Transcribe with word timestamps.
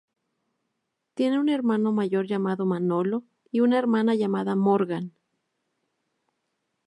Tiene 1.13 1.39
un 1.39 1.47
hermano 1.47 1.91
mayor 1.91 2.25
llamado 2.25 2.65
Manolo 2.65 3.23
y 3.51 3.59
una 3.59 3.77
hermana 3.77 4.15
llamada 4.15 4.55
Morgan. 4.55 5.13